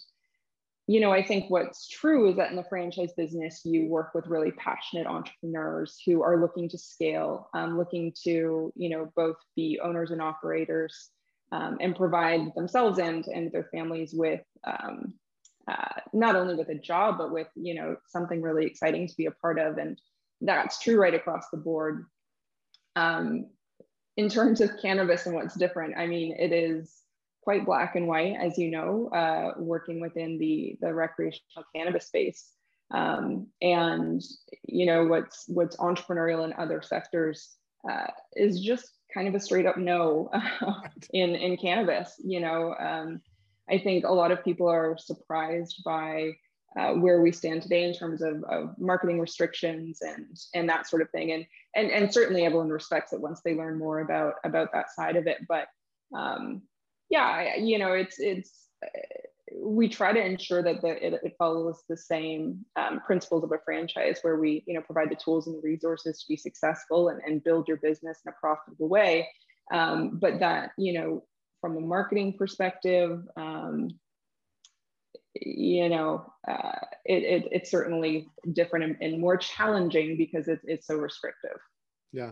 you 0.89 1.01
know, 1.01 1.11
I 1.11 1.21
think 1.21 1.49
what's 1.49 1.87
true 1.89 2.29
is 2.29 2.37
that 2.37 2.49
in 2.49 2.55
the 2.55 2.63
franchise 2.63 3.11
business, 3.17 3.61
you 3.65 3.87
work 3.87 4.15
with 4.15 4.27
really 4.27 4.51
passionate 4.51 5.05
entrepreneurs 5.05 6.01
who 6.05 6.23
are 6.23 6.39
looking 6.39 6.69
to 6.69 6.77
scale, 6.77 7.49
um, 7.53 7.77
looking 7.77 8.13
to, 8.23 8.71
you 8.73 8.89
know, 8.89 9.11
both 9.13 9.35
be 9.55 9.79
owners 9.83 10.11
and 10.11 10.21
operators 10.21 11.09
um, 11.51 11.77
and 11.81 11.93
provide 11.93 12.53
themselves 12.55 12.99
and, 12.99 13.27
and 13.27 13.51
their 13.51 13.67
families 13.71 14.13
with 14.13 14.41
um, 14.63 15.13
uh, 15.69 15.99
not 16.13 16.37
only 16.37 16.55
with 16.55 16.69
a 16.69 16.75
job, 16.75 17.17
but 17.17 17.33
with, 17.33 17.47
you 17.55 17.73
know, 17.73 17.97
something 18.07 18.41
really 18.41 18.65
exciting 18.65 19.09
to 19.09 19.17
be 19.17 19.25
a 19.25 19.31
part 19.31 19.59
of. 19.59 19.77
And 19.77 19.99
that's 20.39 20.79
true 20.79 20.97
right 20.97 21.13
across 21.13 21.49
the 21.51 21.57
board. 21.57 22.05
Um, 22.95 23.47
in 24.15 24.29
terms 24.29 24.61
of 24.61 24.79
cannabis 24.81 25.25
and 25.25 25.35
what's 25.35 25.55
different, 25.55 25.97
I 25.97 26.07
mean, 26.07 26.33
it 26.39 26.53
is 26.53 26.95
quite 27.47 27.65
black 27.65 27.95
and 27.95 28.09
white, 28.09 28.35
as 28.37 28.57
you 28.57 28.69
know, 28.69 29.07
uh, 29.13 29.53
working 29.57 30.01
within 30.01 30.37
the, 30.37 30.77
the 30.81 30.93
recreational 30.93 31.63
cannabis 31.73 32.05
space. 32.05 32.51
Um, 32.91 33.47
and 33.61 34.21
you 34.63 34.85
know 34.85 35.05
what's 35.05 35.45
what's 35.47 35.77
entrepreneurial 35.77 36.43
in 36.43 36.51
other 36.57 36.81
sectors 36.81 37.55
uh, 37.89 38.07
is 38.35 38.59
just 38.59 38.91
kind 39.13 39.29
of 39.29 39.35
a 39.35 39.39
straight 39.39 39.65
up 39.65 39.77
no 39.77 40.29
in 41.13 41.35
in 41.35 41.55
cannabis. 41.55 42.15
You 42.21 42.41
know, 42.41 42.75
um, 42.77 43.21
I 43.69 43.77
think 43.77 44.03
a 44.03 44.11
lot 44.11 44.33
of 44.33 44.43
people 44.43 44.67
are 44.67 44.97
surprised 44.97 45.83
by 45.85 46.33
uh, 46.77 46.95
where 46.95 47.21
we 47.21 47.31
stand 47.31 47.61
today 47.61 47.85
in 47.85 47.93
terms 47.93 48.21
of, 48.21 48.43
of, 48.43 48.77
marketing 48.77 49.21
restrictions 49.21 50.01
and 50.01 50.37
and 50.53 50.67
that 50.67 50.85
sort 50.85 51.01
of 51.01 51.09
thing. 51.11 51.31
And 51.31 51.45
and 51.77 51.91
and 51.91 52.13
certainly 52.13 52.43
everyone 52.43 52.71
respects 52.71 53.13
it 53.13 53.21
once 53.21 53.39
they 53.39 53.55
learn 53.55 53.79
more 53.79 54.01
about 54.01 54.33
about 54.43 54.73
that 54.73 54.91
side 54.91 55.15
of 55.15 55.27
it. 55.27 55.37
But 55.47 55.67
um, 56.13 56.63
yeah, 57.09 57.55
you 57.55 57.79
know, 57.79 57.93
it's 57.93 58.19
it's 58.19 58.67
we 59.55 59.87
try 59.87 60.11
to 60.11 60.23
ensure 60.23 60.61
that 60.61 60.81
the, 60.81 61.05
it, 61.05 61.19
it 61.23 61.35
follows 61.37 61.81
the 61.87 61.97
same 61.97 62.65
um, 62.75 62.99
principles 63.05 63.43
of 63.43 63.51
a 63.51 63.59
franchise 63.63 64.19
where 64.21 64.37
we 64.37 64.63
you 64.67 64.73
know 64.73 64.81
provide 64.81 65.09
the 65.09 65.15
tools 65.15 65.47
and 65.47 65.55
the 65.55 65.61
resources 65.61 66.19
to 66.19 66.25
be 66.27 66.37
successful 66.37 67.09
and, 67.09 67.21
and 67.25 67.43
build 67.43 67.67
your 67.67 67.77
business 67.77 68.19
in 68.25 68.29
a 68.29 68.35
profitable 68.39 68.89
way 68.89 69.27
um, 69.71 70.19
but 70.21 70.39
that 70.39 70.71
you 70.77 70.91
know 70.91 71.23
from 71.61 71.77
a 71.77 71.79
marketing 71.79 72.35
perspective 72.37 73.21
um, 73.37 73.89
you 75.41 75.89
know, 75.89 76.31
uh, 76.47 76.79
it, 77.05 77.23
it, 77.23 77.47
it's 77.51 77.71
certainly 77.71 78.27
different 78.53 78.85
and, 78.85 78.97
and 79.01 79.21
more 79.21 79.37
challenging 79.37 80.17
because 80.17 80.47
it, 80.47 80.59
it's 80.63 80.87
so 80.87 80.95
restrictive. 80.95 81.57
Yeah, 82.11 82.31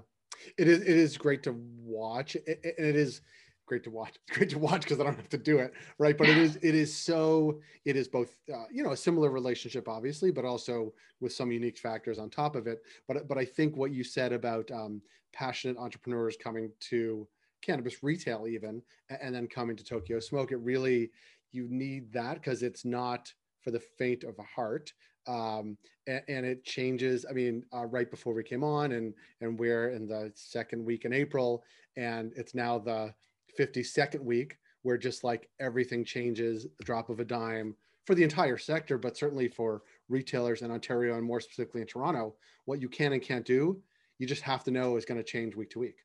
it 0.58 0.68
is. 0.68 0.82
It 0.82 0.88
is 0.88 1.18
great 1.18 1.44
to 1.44 1.56
watch, 1.82 2.36
and 2.36 2.58
it 2.64 2.96
is 2.96 3.22
great 3.66 3.84
to 3.84 3.90
watch. 3.90 4.16
It's 4.28 4.38
great 4.38 4.50
to 4.52 4.60
watch 4.60 4.82
because 4.82 5.00
I 5.00 5.04
don't 5.04 5.16
have 5.16 5.30
to 5.30 5.38
do 5.38 5.60
it, 5.60 5.74
right? 5.98 6.18
But 6.18 6.30
it 6.30 6.38
is. 6.38 6.58
It 6.58 6.76
is 6.76 6.96
so. 6.96 7.60
It 7.86 7.96
is 7.96 8.08
both. 8.08 8.36
Uh, 8.54 8.66
you 8.72 8.84
know, 8.84 8.92
a 8.92 8.98
similar 8.98 9.30
relationship, 9.30 9.88
obviously, 9.88 10.32
but 10.32 10.46
also 10.46 10.94
with 11.20 11.34
some 11.34 11.52
unique 11.52 11.78
factors 11.78 12.20
on 12.20 12.30
top 12.30 12.56
of 12.56 12.68
it. 12.68 12.82
But 13.08 13.28
but 13.28 13.38
I 13.38 13.46
think 13.46 13.76
what 13.76 13.92
you 13.92 14.04
said 14.04 14.34
about 14.34 14.70
um, 14.72 15.02
passionate 15.34 15.78
entrepreneurs 15.78 16.38
coming 16.42 16.72
to 16.92 17.28
cannabis 17.62 18.04
retail, 18.04 18.48
even, 18.48 18.82
and 19.10 19.34
then 19.34 19.48
coming 19.48 19.76
to 19.76 19.84
Tokyo 19.84 20.20
Smoke, 20.20 20.52
it 20.52 20.58
really 20.58 21.12
you 21.52 21.68
need 21.70 22.12
that 22.14 22.36
because 22.36 22.64
it's 22.64 22.86
not 22.86 23.34
for 23.62 23.72
the 23.72 23.80
faint 23.80 24.24
of 24.24 24.38
a 24.38 24.44
heart 24.44 24.92
um, 25.28 25.78
and, 26.08 26.22
and, 26.28 26.46
it 26.46 26.64
changes. 26.64 27.26
I 27.28 27.34
mean, 27.34 27.64
uh, 27.74 27.86
right 27.86 28.10
before 28.10 28.34
we 28.34 28.44
came 28.44 28.64
on, 28.64 28.92
and 28.92 29.14
and 29.42 29.58
we're 29.58 29.90
in 29.90 30.08
the 30.08 30.32
second 30.36 30.86
week 30.86 31.06
in 31.06 31.14
April, 31.14 31.64
and 31.98 32.32
it's 32.36 32.54
now 32.54 32.78
the 32.78 33.14
52nd 33.58 34.22
week 34.22 34.58
where 34.84 34.98
just 34.98 35.24
like 35.24 35.50
everything 35.60 36.06
changes, 36.06 36.68
the 36.78 36.84
drop 36.84 37.10
of 37.10 37.20
a 37.20 37.26
dime 37.26 37.76
for 38.06 38.14
the 38.14 38.24
entire 38.24 38.58
sector, 38.58 38.98
but 38.98 39.18
certainly 39.18 39.48
for 39.48 39.82
retailers 40.10 40.62
in 40.62 40.70
Ontario 40.70 41.18
and 41.18 41.26
more 41.26 41.42
specifically 41.42 41.82
in 41.82 41.88
Toronto, 41.88 42.36
what 42.66 42.80
you 42.82 42.88
can 42.88 43.14
and 43.14 43.22
can't 43.22 43.46
do, 43.46 43.82
you 44.20 44.28
just 44.28 44.44
have 44.44 44.64
to 44.64 44.72
know 44.72 44.96
is 44.96 45.06
going 45.06 45.18
to 45.18 45.24
change 45.24 45.56
week 45.56 45.72
to 45.72 45.80
week. 45.80 45.96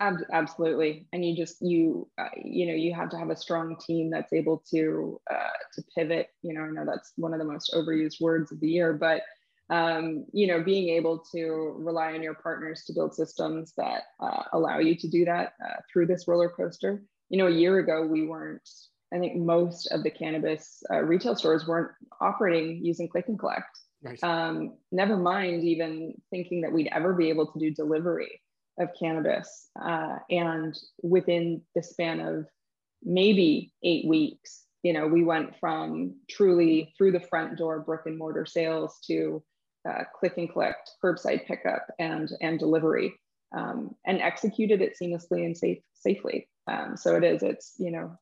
Ab- 0.00 0.26
absolutely, 0.32 1.08
and 1.12 1.24
you 1.24 1.36
just 1.36 1.60
you 1.60 2.08
uh, 2.18 2.28
you 2.36 2.66
know 2.66 2.74
you 2.74 2.94
have 2.94 3.10
to 3.10 3.18
have 3.18 3.30
a 3.30 3.36
strong 3.36 3.76
team 3.84 4.10
that's 4.10 4.32
able 4.32 4.62
to 4.70 5.20
uh, 5.28 5.48
to 5.74 5.82
pivot. 5.92 6.28
You 6.42 6.54
know, 6.54 6.60
I 6.60 6.70
know 6.70 6.84
that's 6.86 7.14
one 7.16 7.32
of 7.32 7.40
the 7.40 7.44
most 7.44 7.74
overused 7.74 8.20
words 8.20 8.52
of 8.52 8.60
the 8.60 8.68
year, 8.68 8.92
but 8.92 9.22
um, 9.70 10.24
you 10.32 10.46
know, 10.46 10.62
being 10.62 10.88
able 10.90 11.18
to 11.32 11.74
rely 11.78 12.14
on 12.14 12.22
your 12.22 12.34
partners 12.34 12.84
to 12.86 12.92
build 12.92 13.14
systems 13.14 13.74
that 13.76 14.02
uh, 14.20 14.44
allow 14.52 14.78
you 14.78 14.96
to 14.96 15.08
do 15.08 15.24
that 15.26 15.52
uh, 15.64 15.76
through 15.92 16.06
this 16.06 16.26
roller 16.26 16.48
coaster. 16.48 17.02
You 17.28 17.38
know, 17.38 17.46
a 17.46 17.52
year 17.52 17.78
ago 17.78 18.06
we 18.06 18.26
weren't. 18.26 18.68
I 19.12 19.18
think 19.18 19.36
most 19.36 19.90
of 19.90 20.02
the 20.02 20.10
cannabis 20.10 20.82
uh, 20.90 21.00
retail 21.00 21.34
stores 21.34 21.66
weren't 21.66 21.92
operating 22.20 22.84
using 22.84 23.08
click 23.08 23.28
and 23.28 23.38
collect. 23.38 23.78
Right. 24.02 24.22
Um, 24.22 24.76
never 24.92 25.16
mind 25.16 25.64
even 25.64 26.14
thinking 26.30 26.60
that 26.60 26.72
we'd 26.72 26.90
ever 26.92 27.14
be 27.14 27.30
able 27.30 27.50
to 27.52 27.58
do 27.58 27.70
delivery 27.70 28.40
of 28.78 28.90
cannabis. 28.98 29.68
Uh, 29.80 30.16
and 30.30 30.78
within 31.02 31.62
the 31.74 31.82
span 31.82 32.20
of 32.20 32.46
maybe 33.02 33.72
eight 33.82 34.06
weeks, 34.06 34.64
you 34.82 34.92
know, 34.92 35.06
we 35.06 35.24
went 35.24 35.58
from 35.58 36.14
truly 36.30 36.94
through 36.96 37.12
the 37.12 37.20
front 37.20 37.58
door 37.58 37.80
brick 37.80 38.02
and 38.06 38.16
mortar 38.16 38.46
sales 38.46 38.98
to 39.06 39.42
uh, 39.88 40.04
click 40.18 40.34
and 40.36 40.50
collect, 40.50 40.90
curbside 41.02 41.46
pickup, 41.46 41.86
and 41.98 42.30
and 42.40 42.58
delivery, 42.58 43.14
um, 43.56 43.94
and 44.06 44.20
executed 44.20 44.82
it 44.82 44.94
seamlessly 45.00 45.44
and 45.44 45.56
safe 45.56 45.78
safely. 45.94 46.48
Um, 46.70 46.96
so 46.96 47.16
it 47.16 47.24
is. 47.24 47.42
It's 47.42 47.74
you 47.78 47.90
know, 47.90 48.18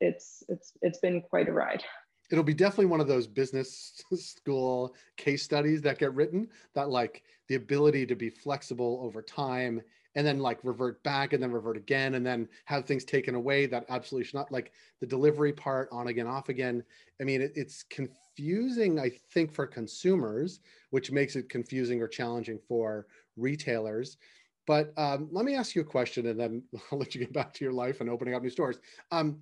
it's 0.00 0.42
it's 0.48 0.72
it's 0.82 0.98
been 0.98 1.20
quite 1.22 1.48
a 1.48 1.52
ride 1.52 1.82
it'll 2.30 2.44
be 2.44 2.54
definitely 2.54 2.86
one 2.86 3.00
of 3.00 3.08
those 3.08 3.26
business 3.26 4.02
school 4.14 4.94
case 5.16 5.42
studies 5.42 5.82
that 5.82 5.98
get 5.98 6.14
written 6.14 6.48
that 6.74 6.90
like 6.90 7.22
the 7.48 7.54
ability 7.54 8.06
to 8.06 8.14
be 8.14 8.30
flexible 8.30 9.00
over 9.02 9.22
time 9.22 9.80
and 10.18 10.26
then 10.26 10.40
like 10.40 10.58
revert 10.64 11.00
back 11.04 11.32
and 11.32 11.40
then 11.40 11.52
revert 11.52 11.76
again 11.76 12.16
and 12.16 12.26
then 12.26 12.48
have 12.64 12.84
things 12.84 13.04
taken 13.04 13.36
away 13.36 13.66
that 13.66 13.84
absolutely 13.88 14.24
should 14.24 14.34
not 14.34 14.50
like 14.50 14.72
the 14.98 15.06
delivery 15.06 15.52
part 15.52 15.88
on 15.92 16.08
again 16.08 16.26
off 16.26 16.48
again. 16.48 16.82
I 17.20 17.24
mean 17.24 17.40
it, 17.40 17.52
it's 17.54 17.84
confusing 17.84 18.98
i 18.98 19.10
think 19.32 19.52
for 19.52 19.66
consumers 19.66 20.60
which 20.90 21.12
makes 21.12 21.36
it 21.36 21.48
confusing 21.48 22.02
or 22.02 22.08
challenging 22.08 22.58
for 22.66 23.06
retailers. 23.36 24.16
But 24.66 24.92
um, 24.96 25.28
let 25.30 25.44
me 25.44 25.54
ask 25.54 25.76
you 25.76 25.82
a 25.82 25.84
question 25.84 26.26
and 26.26 26.38
then 26.38 26.64
i'll 26.92 26.98
let 26.98 27.14
you 27.14 27.20
get 27.20 27.32
back 27.32 27.54
to 27.54 27.64
your 27.64 27.72
life 27.72 28.00
and 28.00 28.10
opening 28.10 28.34
up 28.34 28.42
new 28.42 28.50
stores. 28.50 28.80
Um, 29.12 29.38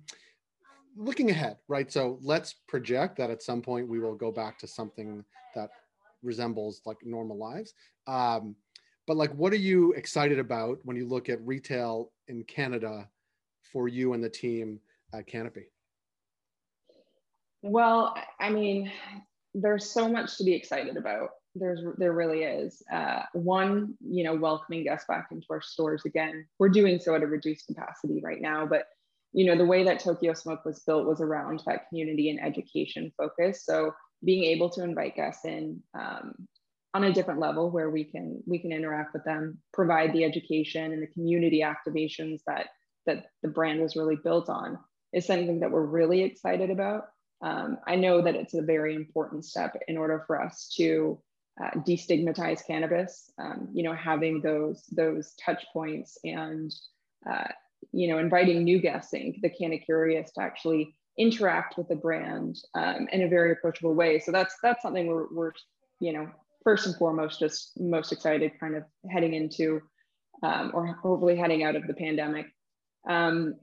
looking 0.95 1.31
ahead 1.31 1.57
right? 1.67 1.91
So 1.91 2.19
let's 2.21 2.53
project 2.67 3.17
that 3.17 3.31
at 3.31 3.41
some 3.41 3.63
point 3.63 3.87
we 3.87 3.99
will 3.99 4.15
go 4.15 4.31
back 4.31 4.59
to 4.59 4.67
something 4.67 5.25
that 5.55 5.71
resembles 6.21 6.81
like 6.85 6.97
normal 7.03 7.37
lives. 7.37 7.73
Um, 8.05 8.55
but 9.07 9.17
like 9.17 9.33
what 9.33 9.53
are 9.53 9.57
you 9.57 9.93
excited 9.93 10.37
about 10.37 10.77
when 10.83 10.95
you 10.95 11.07
look 11.07 11.29
at 11.29 11.41
retail 11.45 12.11
in 12.27 12.43
canada 12.43 13.07
for 13.71 13.87
you 13.87 14.13
and 14.13 14.23
the 14.23 14.29
team 14.29 14.79
at 15.13 15.25
canopy? 15.27 15.65
Well 17.63 18.15
i 18.39 18.49
mean 18.49 18.91
there's 19.53 19.89
so 19.89 20.07
much 20.07 20.37
to 20.37 20.43
be 20.43 20.53
excited 20.53 20.97
about. 20.97 21.31
There's 21.55 21.81
there 21.97 22.13
really 22.13 22.43
is. 22.43 22.83
Uh, 22.91 23.23
one 23.33 23.95
you 23.99 24.23
know 24.23 24.35
welcoming 24.35 24.83
guests 24.83 25.07
back 25.07 25.29
into 25.31 25.47
our 25.49 25.61
stores 25.61 26.03
again. 26.05 26.45
We're 26.59 26.69
doing 26.69 26.99
so 26.99 27.15
at 27.15 27.23
a 27.23 27.27
reduced 27.27 27.67
capacity 27.67 28.21
right 28.23 28.41
now 28.41 28.65
but 28.65 28.85
you 29.33 29.45
know 29.45 29.57
the 29.57 29.65
way 29.65 29.83
that 29.83 29.99
tokyo 29.99 30.33
smoke 30.33 30.63
was 30.65 30.79
built 30.81 31.07
was 31.07 31.21
around 31.21 31.63
that 31.65 31.89
community 31.89 32.29
and 32.29 32.41
education 32.41 33.11
focus. 33.17 33.65
So 33.65 33.93
being 34.23 34.43
able 34.43 34.69
to 34.71 34.83
invite 34.83 35.15
guests 35.15 35.45
in 35.45 35.81
um, 35.97 36.47
on 36.97 37.03
a 37.03 37.13
different 37.13 37.39
level 37.39 37.69
where 37.69 37.91
we 37.91 38.03
can 38.03 38.41
we 38.47 38.57
can 38.57 38.71
interact 38.71 39.13
with 39.13 39.23
them 39.23 39.59
provide 39.71 40.11
the 40.13 40.23
education 40.23 40.91
and 40.93 41.01
the 41.01 41.13
community 41.13 41.63
activations 41.63 42.39
that 42.47 42.69
that 43.05 43.27
the 43.43 43.47
brand 43.47 43.79
was 43.79 43.95
really 43.95 44.15
built 44.15 44.49
on 44.49 44.79
is 45.13 45.25
something 45.25 45.59
that 45.59 45.69
we're 45.69 45.85
really 45.85 46.23
excited 46.23 46.71
about. 46.71 47.03
Um, 47.43 47.77
i 47.85 47.95
know 47.95 48.19
that 48.23 48.35
it's 48.35 48.55
a 48.55 48.63
very 48.63 48.95
important 48.95 49.45
step 49.45 49.77
in 49.87 49.95
order 49.95 50.23
for 50.25 50.41
us 50.41 50.73
to 50.77 51.21
uh, 51.63 51.69
destigmatize 51.87 52.65
cannabis. 52.65 53.31
Um, 53.37 53.69
you 53.71 53.83
know 53.83 53.93
having 53.93 54.41
those 54.41 54.83
those 54.91 55.35
touch 55.45 55.63
points 55.71 56.17
and 56.23 56.73
uh, 57.29 57.49
you 57.91 58.07
know 58.07 58.17
inviting 58.17 58.63
new 58.63 58.79
guests 58.81 59.13
in 59.13 59.35
the 59.43 59.51
canna 59.51 59.77
curious 59.77 60.31
to 60.31 60.41
actually 60.41 60.95
interact 61.19 61.77
with 61.77 61.87
the 61.89 61.95
brand 61.95 62.57
um, 62.73 63.07
in 63.11 63.21
a 63.21 63.29
very 63.29 63.51
approachable 63.51 63.93
way. 63.93 64.19
So 64.19 64.31
that's 64.31 64.55
that's 64.63 64.81
something 64.81 65.05
we're, 65.05 65.27
we're 65.31 65.51
you 65.99 66.13
know 66.13 66.27
first 66.67 66.85
and 66.85 66.97
foremost, 66.97 67.39
just 67.39 67.79
most 67.79 68.11
excited 68.11 68.51
kind 68.59 68.75
of 68.75 68.83
heading 69.09 69.33
into 69.33 69.79
um, 70.43 70.69
or 70.73 70.85
hopefully 71.01 71.37
heading 71.37 71.63
out 71.63 71.77
of 71.77 71.87
the 71.87 71.93
pandemic. 71.93 72.47
Um, 73.09 73.55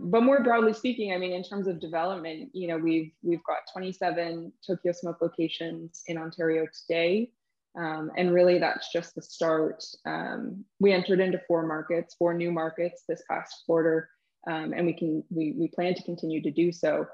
but 0.00 0.24
more 0.24 0.42
broadly 0.42 0.72
speaking, 0.72 1.12
I 1.12 1.18
mean, 1.18 1.32
in 1.32 1.44
terms 1.44 1.68
of 1.68 1.78
development, 1.78 2.50
you 2.52 2.66
know, 2.66 2.76
we've 2.76 3.12
we've 3.22 3.44
got 3.44 3.58
27 3.72 4.52
Tokyo 4.66 4.90
Smoke 4.90 5.18
locations 5.22 6.02
in 6.08 6.18
Ontario 6.18 6.66
today, 6.80 7.30
um, 7.78 8.10
and 8.16 8.34
really 8.34 8.58
that's 8.58 8.92
just 8.92 9.14
the 9.14 9.22
start. 9.22 9.84
Um, 10.04 10.64
we 10.80 10.92
entered 10.92 11.20
into 11.20 11.40
four 11.46 11.64
markets, 11.64 12.16
four 12.18 12.34
new 12.34 12.50
markets 12.50 13.04
this 13.08 13.22
past 13.30 13.54
quarter, 13.66 14.10
um, 14.50 14.72
and 14.72 14.84
we 14.84 14.94
can 14.94 15.22
we 15.30 15.54
we 15.56 15.68
plan 15.68 15.94
to 15.94 16.02
continue 16.02 16.42
to 16.42 16.50
do 16.50 16.72
so. 16.72 17.06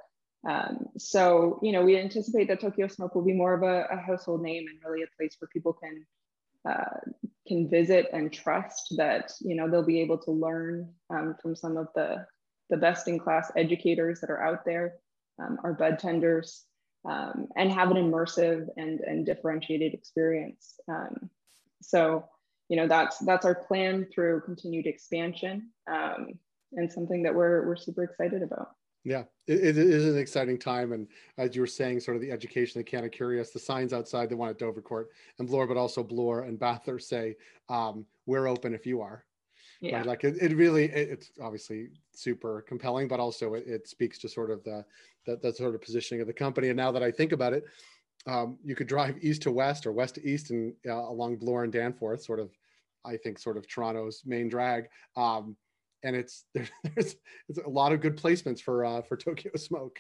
Um, 0.47 0.89
so, 0.99 1.59
you 1.63 1.73
know, 1.73 1.83
we 1.83 1.99
anticipate 1.99 2.49
that 2.49 2.61
Tokyo 2.61 2.87
Smoke 2.87 3.15
will 3.15 3.25
be 3.25 3.33
more 3.33 3.55
of 3.55 3.63
a, 3.63 3.87
a 3.91 3.97
household 3.97 4.43
name 4.43 4.67
and 4.69 4.79
really 4.85 5.03
a 5.03 5.17
place 5.17 5.37
where 5.39 5.49
people 5.53 5.73
can 5.73 6.05
uh, 6.69 7.01
can 7.47 7.69
visit 7.69 8.09
and 8.13 8.33
trust 8.33 8.95
that 8.97 9.33
you 9.41 9.55
know 9.55 9.71
they'll 9.71 9.85
be 9.85 10.01
able 10.01 10.17
to 10.17 10.31
learn 10.31 10.91
um, 11.11 11.37
from 11.43 11.55
some 11.55 11.77
of 11.77 11.89
the 11.95 12.27
the 12.71 12.77
best 12.77 13.07
in 13.07 13.19
class 13.19 13.53
educators 13.57 14.21
that 14.21 14.31
are 14.31 14.43
out 14.43 14.65
there, 14.65 14.95
um, 15.39 15.59
our 15.63 15.75
bud 15.75 15.99
tenders, 15.99 16.65
um, 17.05 17.49
and 17.57 17.71
have 17.71 17.91
an 17.91 17.99
immersive 17.99 18.69
and 18.77 19.01
and 19.01 19.27
differentiated 19.27 19.93
experience. 19.93 20.81
Um, 20.89 21.29
so, 21.83 22.25
you 22.69 22.77
know, 22.77 22.89
that's 22.89 23.19
that's 23.19 23.45
our 23.45 23.55
plan 23.55 24.07
through 24.13 24.41
continued 24.43 24.87
expansion 24.87 25.71
um, 25.91 26.39
and 26.73 26.91
something 26.91 27.25
that 27.25 27.35
we're 27.35 27.67
we're 27.67 27.77
super 27.77 28.05
excited 28.05 28.43
about. 28.43 28.69
Yeah, 29.05 29.25
it, 29.47 29.63
it 29.63 29.77
is 29.77 30.07
an 30.07 30.19
exciting 30.19 30.59
time. 30.59 30.93
And 30.93 31.07
as 31.37 31.55
you 31.55 31.61
were 31.61 31.67
saying, 31.67 32.01
sort 32.01 32.17
of 32.17 32.23
the 32.23 32.33
education 32.33 32.81
of 32.81 32.87
Canna 32.87 33.11
Curious, 33.11 33.51
the 33.51 33.59
signs 33.59 33.93
outside 33.93 34.31
the 34.31 34.37
one 34.37 34.49
at 34.49 34.59
Dovercourt 34.59 35.07
and 35.39 35.47
Bloor, 35.47 35.67
but 35.67 35.77
also 35.77 36.03
Bloor 36.03 36.43
and 36.43 36.59
Bathurst 36.59 37.09
say, 37.09 37.37
um, 37.69 38.07
we're 38.27 38.47
open 38.47 38.75
if 38.75 38.87
you 38.87 39.03
are. 39.03 39.25
Yeah. 39.83 39.99
Right? 39.99 40.07
Like 40.07 40.25
it, 40.25 40.37
it 40.41 40.57
really, 40.57 40.85
it, 40.85 41.11
it's 41.11 41.31
obviously 41.43 41.89
super 42.15 42.65
compelling, 42.67 43.07
but 43.07 43.21
also 43.21 43.55
it, 43.55 43.65
it 43.67 43.89
speaks 43.89 44.19
to 44.21 44.29
sort 44.29 44.51
of 44.51 44.65
the, 44.65 44.85
the, 45.27 45.37
the, 45.37 45.53
sort 45.53 45.75
of 45.75 45.83
positioning 45.83 46.23
of 46.23 46.27
the 46.27 46.33
company. 46.33 46.71
And 46.71 46.77
now 46.77 46.91
that 46.91 47.03
I 47.03 47.11
think 47.11 47.33
about 47.33 47.53
it, 47.53 47.65
um, 48.27 48.59
you 48.65 48.75
could 48.75 48.87
drive 48.87 49.17
east 49.21 49.43
to 49.43 49.53
west 49.53 49.87
or 49.87 49.93
west 49.93 50.15
to 50.15 50.27
east 50.27 50.51
and 50.51 50.73
uh, 50.87 50.95
along 50.95 51.37
Bloor 51.37 51.65
and 51.65 51.73
Danforth, 51.73 52.23
sort 52.23 52.41
of, 52.41 52.51
I 53.05 53.19
think, 53.19 53.39
sort 53.39 53.59
of 53.59 53.69
Toronto's 53.69 54.23
main 54.25 54.49
drag. 54.49 54.85
Um, 55.15 55.57
and 56.05 56.15
it's 56.15 56.45
there, 56.55 56.69
there's 56.83 57.17
it's 57.49 57.59
a 57.59 57.69
lot 57.69 57.93
of 57.93 58.01
good 58.01 58.17
placements 58.17 58.61
for 58.61 58.85
uh, 58.85 59.03
for 59.03 59.17
Tokyo 59.17 59.53
Smoke. 59.57 59.99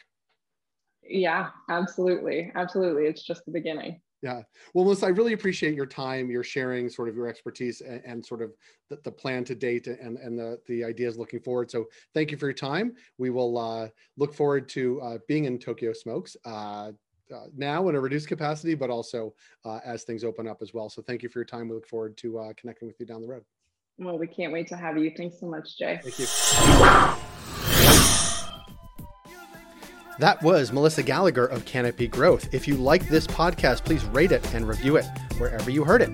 Yeah, 1.02 1.50
absolutely, 1.68 2.50
absolutely. 2.54 3.04
It's 3.06 3.22
just 3.22 3.44
the 3.44 3.52
beginning. 3.52 4.00
Yeah. 4.22 4.40
Well, 4.72 4.86
Melissa, 4.86 5.04
I 5.04 5.08
really 5.10 5.34
appreciate 5.34 5.74
your 5.74 5.84
time, 5.84 6.30
your 6.30 6.42
sharing 6.42 6.88
sort 6.88 7.10
of 7.10 7.14
your 7.14 7.28
expertise 7.28 7.82
and, 7.82 8.00
and 8.06 8.24
sort 8.24 8.40
of 8.40 8.52
the, 8.88 8.98
the, 9.04 9.12
plan 9.12 9.44
to 9.44 9.54
date 9.54 9.86
and, 9.86 10.16
and 10.16 10.38
the, 10.38 10.58
the 10.66 10.82
ideas 10.82 11.18
looking 11.18 11.40
forward. 11.40 11.70
So 11.70 11.84
thank 12.14 12.30
you 12.30 12.38
for 12.38 12.46
your 12.46 12.54
time. 12.54 12.94
We 13.18 13.28
will 13.28 13.58
uh, 13.58 13.88
look 14.16 14.32
forward 14.32 14.66
to 14.70 14.98
uh, 15.02 15.18
being 15.28 15.44
in 15.44 15.58
Tokyo 15.58 15.92
Smokes 15.92 16.38
uh, 16.46 16.92
uh 17.34 17.46
now 17.54 17.88
in 17.90 17.96
a 17.96 18.00
reduced 18.00 18.28
capacity, 18.28 18.74
but 18.74 18.88
also 18.88 19.34
uh, 19.66 19.80
as 19.84 20.04
things 20.04 20.24
open 20.24 20.48
up 20.48 20.62
as 20.62 20.72
well. 20.72 20.88
So 20.88 21.02
thank 21.02 21.22
you 21.22 21.28
for 21.28 21.40
your 21.40 21.46
time. 21.46 21.68
We 21.68 21.74
look 21.74 21.86
forward 21.86 22.16
to 22.18 22.38
uh, 22.38 22.52
connecting 22.56 22.88
with 22.88 22.98
you 23.00 23.04
down 23.04 23.20
the 23.20 23.28
road. 23.28 23.44
Well, 23.98 24.18
we 24.18 24.26
can't 24.26 24.52
wait 24.52 24.66
to 24.68 24.76
have 24.76 24.98
you. 24.98 25.12
Thanks 25.16 25.38
so 25.38 25.46
much, 25.46 25.78
Jay. 25.78 26.00
Thank 26.02 26.18
you. 26.18 26.26
That 30.18 30.40
was 30.42 30.72
Melissa 30.72 31.02
Gallagher 31.02 31.46
of 31.46 31.64
Canopy 31.64 32.06
Growth. 32.08 32.52
If 32.54 32.68
you 32.68 32.76
like 32.76 33.08
this 33.08 33.26
podcast, 33.26 33.84
please 33.84 34.04
rate 34.06 34.30
it 34.30 34.54
and 34.54 34.66
review 34.66 34.96
it 34.96 35.06
wherever 35.38 35.70
you 35.70 35.84
heard 35.84 36.02
it. 36.02 36.10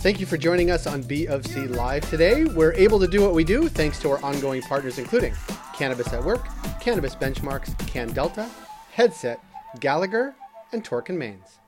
Thank 0.00 0.18
you 0.18 0.24
for 0.24 0.38
joining 0.38 0.70
us 0.70 0.86
on 0.86 1.02
B 1.02 1.26
of 1.26 1.46
C 1.46 1.60
Live 1.66 2.08
today. 2.08 2.44
We're 2.44 2.72
able 2.72 2.98
to 3.00 3.06
do 3.06 3.20
what 3.20 3.34
we 3.34 3.44
do 3.44 3.68
thanks 3.68 3.98
to 4.00 4.10
our 4.10 4.24
ongoing 4.24 4.62
partners, 4.62 4.98
including 4.98 5.34
Cannabis 5.74 6.10
at 6.14 6.24
Work, 6.24 6.46
Cannabis 6.80 7.14
Benchmarks, 7.14 7.76
CanDelta, 7.80 8.48
Headset, 8.92 9.40
Gallagher, 9.80 10.34
and 10.72 10.82
Torkin 10.82 11.18
Manes. 11.18 11.59